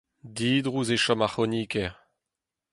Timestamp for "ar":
1.25-1.29